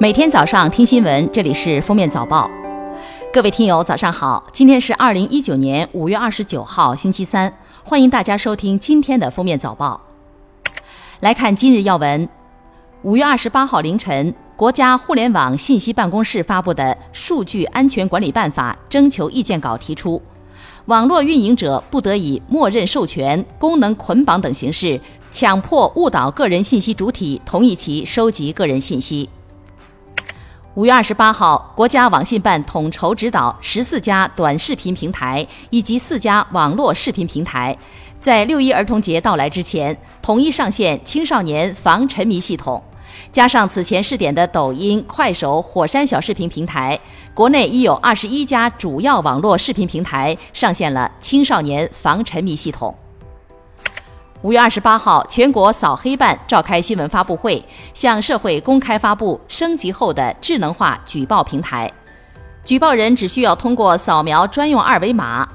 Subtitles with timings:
[0.00, 2.50] 每天早上听新闻，这里是封面早报。
[3.30, 4.42] 各位听友，早上好！
[4.50, 7.52] 今天是二零一九年五月二十九号，星期三。
[7.84, 10.00] 欢迎大家收听今天的封面早报。
[11.20, 12.26] 来看今日要闻：
[13.02, 16.82] 五月二十八号凌晨，国家互联网信息办公室发布的
[17.12, 20.22] 《数据安全管理办法》征求意见稿提出，
[20.86, 24.98] 网络运营者不得以默认授权、功能捆绑等形式，
[25.30, 29.28] 强迫误导个人信息主体同意其收集个人信息。
[30.76, 37.76] 五月二十八号，国家网信办统筹指导十四家短视频平台以及四家网络视频平台，
[38.20, 42.80] 在六一儿童节到来之前，统一上线青少年防沉迷系统。
[43.32, 46.96] 加上此前试点的抖音、快手、火山小视频平台，
[47.34, 52.94] 国内已有二十一家主要网络视频平台上线了青少年防沉迷系统。
[54.42, 57.62] 五月二十八号，全国扫黑办召开新闻发布会，
[57.92, 61.92] 向社会公开发布升级后的智能化举报平台。
[62.64, 65.46] 举报人只需要通过扫描专用二维码，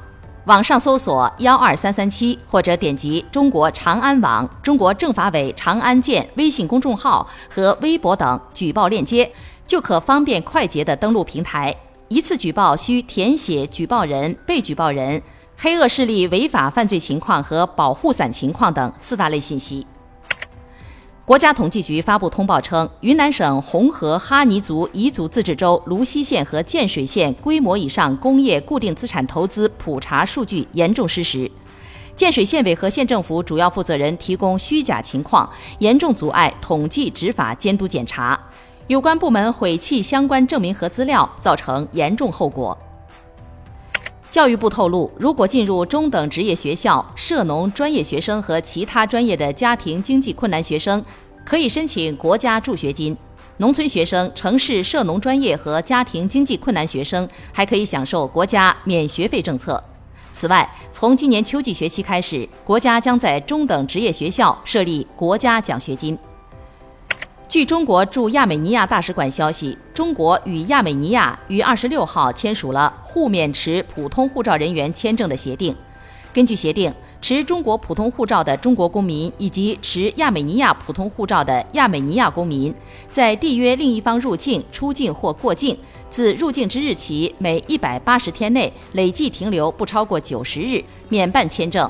[0.46, 9.32] 网上搜索幺二三三七，或者点击中国长安网、中国政法委长安建微信公众号和微博等举报链接，
[9.66, 11.76] 就可方便快捷地登录平台。
[12.08, 15.20] 一次举报需填写举报人、被举报人。
[15.58, 19.86] 黑恶势力违法犯罪情况和保护伞情况等四大类信息。
[21.24, 31.50] 国家统计局发布通报称，云南省红河哈尼族彝族自治州泸溪县和建水县规模以上工业固定资产投资普查数据严重失实，
[32.16, 38.40] 建水县委和县政府主要负责人提供虚假情况，严重阻碍统计执法监督检查，
[38.86, 42.78] 有关部门毁弃相关证明和资料，造成严重后果。
[44.36, 51.02] 教育部透露，如果进入中等职业学校、涉农专业学生和其他专业的家庭经济困难学生，
[51.46, 53.16] 可以申请国家助学金；
[53.60, 59.82] 农村学生、城市涉农专业和家庭经济困难学生还可以享受国家免学费政策。
[60.34, 66.18] 此外，从今年秋季学期开始，国家将在中等职业学校设立国家奖学金。
[67.48, 75.74] 据中国驻亚美尼亚大使馆消息，中国与亚美尼亚于二十六号签署了互免持普通护照人员签证的协定。
[76.34, 82.74] 根据协定，持中国普通护照的中国公民以及持亚美尼亚普通护照的亚美尼亚公民，
[83.10, 85.78] 在缔约另一方入境、出境或过境，
[86.10, 91.90] 自入境之日起每一百八十天内累计停留不超过九十日，免办签证。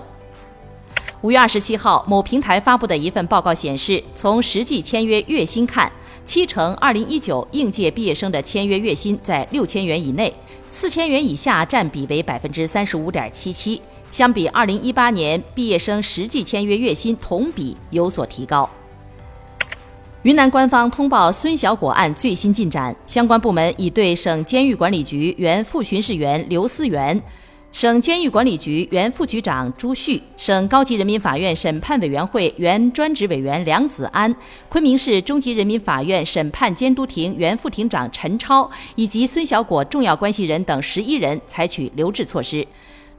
[1.21, 5.91] 五月二十七号，某平台发布的一份报告显示，从实际签约月薪看，
[6.25, 10.31] 七成二零一九应届毕业生的签约月薪在六千元以内，
[10.69, 13.81] 四千元以下占比为百分之三十五点七七，
[14.11, 18.69] 相比二零一八年毕业生实际签约月薪同比有所提高。
[20.23, 27.19] 云南官方通报孙小果案最新进展，相关部门已对省监狱管理局原副巡视员刘思源。
[27.75, 34.33] 省监狱管理局原副局长朱旭、省高级人民法院审判委员会原专职委员梁子安、
[34.69, 42.65] 昆明市中级人民法院审判监督庭原副庭长陈超以及孙小果重要关系人等十一人采取留置措施，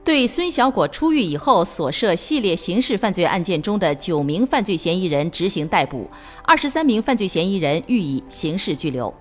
[0.03, 6.09] 对孙小果出狱以后所涉系列刑事犯罪案件中的九名犯罪嫌疑人执行逮捕，
[6.44, 9.15] 二十三名犯罪嫌疑人予以刑事拘留。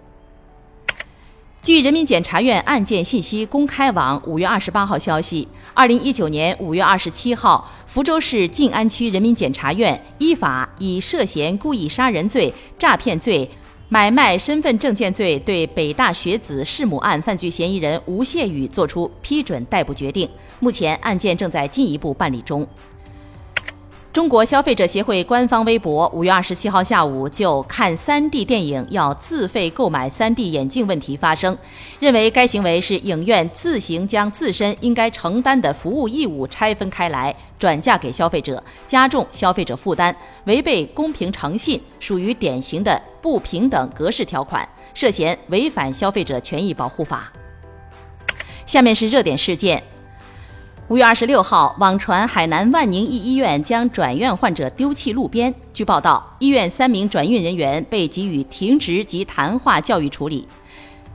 [1.65, 13.49] 据人民检察院案件信息公开网五月二十八号消息，二零一九年五月二十七号，福州市静安区人民检察院依法以涉嫌故意杀人罪、诈骗罪、
[13.89, 20.29] 买卖身份证件罪，对北大学子弑母案犯罪嫌疑人吴谢宇作出批准逮捕决定。
[20.59, 22.67] 目前案件正在进一步办理中。
[24.15, 31.57] 中国消费者协会官方微博五月二十七号下午就看三 D 电影要自费购买三 D 眼镜问题发声，
[31.99, 40.15] 认为该行为是影院自行将自身应该承担的服务义务拆分开来转嫁给消费者，加重消费者负担，
[40.45, 47.29] 违背公平诚信，属于典型的不平等格式条款，涉嫌违反消费者权益保护法。
[48.65, 49.83] 下面是热点事件。
[50.87, 55.51] 五月二十六号，网传海南万宁一医院将转院患者丢弃路边。
[55.73, 60.47] 据报道，医院三名转运人员被给予停职及谈话教育处理。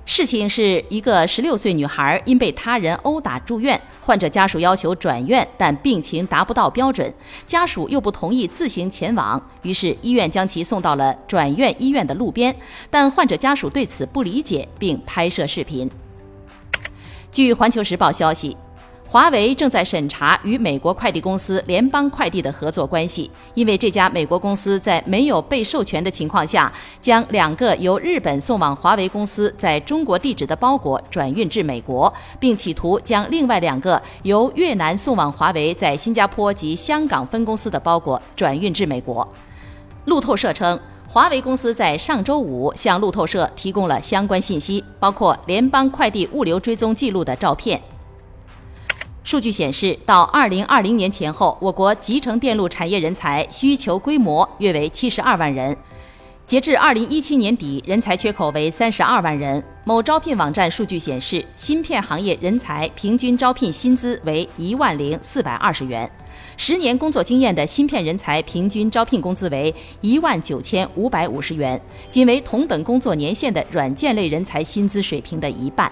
[0.04, 7.14] 事情是一个十六岁女孩因被他人殴打住院，患者家属要求转院，但病情达不到标准，
[7.46, 12.52] 家属又不同意自行前往，于是医院将其送到了转院医院的路边。
[12.90, 15.88] 但患者家属对此不理解，并拍摄视频。
[17.30, 18.56] 据环球时报消息。
[19.12, 39.26] 华为正在审查与美国快递公司联邦快递的合作关系，因为这家美国公司在没有被授权的情况下，将两个由日本送往华为公司在中国地址的包裹转运至美国，并企图将另外两个由越南送往华为在新加坡及香港分公司的包裹转运至美国。
[40.04, 40.78] 路透社称，
[41.08, 47.82] 华为公司在上周五向路透社提供了相关信息，包括联邦快递物流追踪记录的照片。
[49.30, 55.76] 数据显示，到二零二零年前后，我国集成电路产业人才需求规模约为七十二万人。
[56.48, 59.62] 截至二零一七年底，人才缺口为三十二万人。
[59.84, 66.10] 某招聘网站数据显示，芯片行业人才平均招聘薪资为一万零四百二十元，
[66.56, 71.80] 十年工作经验的芯片人才平均招聘工资为一万九千五百五十元，
[72.10, 75.88] 仅为同等工作年限的软件类人才薪资水平的一半。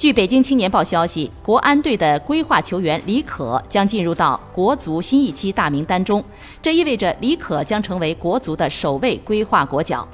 [0.00, 6.24] 据北京青年报消息，国安队的规划球员李可将进入到国足新一期大名单中，
[6.62, 10.08] 这意味着李可将成为国足的首位规划国脚。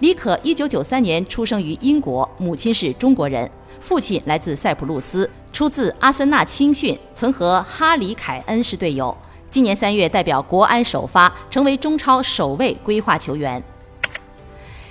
[0.00, 3.50] 李可一九九三年出生于英国，母亲是中国人，
[3.80, 9.16] 父亲来自塞浦路斯，出自阿森纳青训，曾和哈里凯恩是队友。
[9.50, 13.62] 今年三月代表国安首发，成为中超首位规划球员。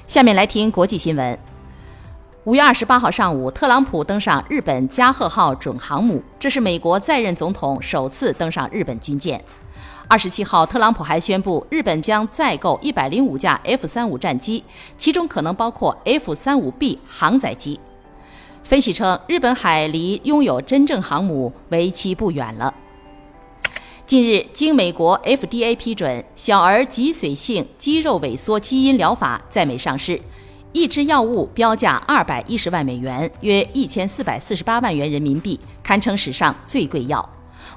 [0.08, 1.38] 下面来听国际新闻。
[2.46, 9.44] 五月二十八号上午，特朗普登上日本加贺号准航母，这是美国在任总统首次登上日本军舰。
[10.08, 14.64] 二十七号，特朗普还宣布，日本将再购一百零五架 F 三五战机，
[14.98, 17.78] 其中可能包括 F 三五 B 航载机。
[18.64, 22.74] 分析称，日本海离拥有真正航母为期不远了。
[24.06, 30.22] 近日，经美国 FDA 批准，小儿脊髓性肌肉萎缩基因疗法在美上市。
[30.72, 37.28] 一支药物标价二百一十万美元，约一千四百四十八万元人民币，堪称史上最贵药。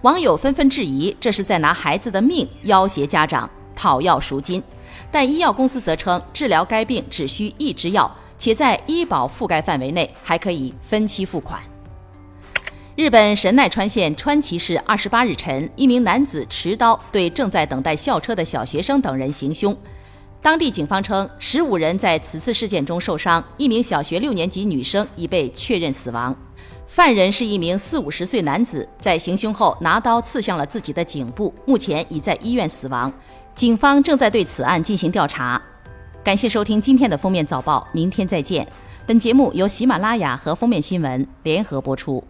[0.02, 4.62] 网友纷纷质疑，这是在拿孩子的命要挟家长讨要赎金。
[5.10, 11.58] 但医药公司则称，治疗该病只需一支药，且在医保覆盖范围内，还可以分期付款。
[12.94, 19.74] 日本神奈川县川崎市二十八日晨，一名男子持刀对正在等待校车的小学生等人行凶。
[20.42, 26.36] 当地警方称，十五人在此次事件中受伤，一名小学六年级女生已被确认死亡。
[26.88, 33.10] 犯人是一名四五十岁男子，在行凶后拿刀刺向了自己的颈部，目前已在医院死亡。
[33.54, 35.62] 警方正在对此案进行调查。
[36.24, 38.66] 感谢收听今天的封面早报，明天再见。
[39.06, 42.22] 本节目由喜马拉雅和封面新闻联合播出。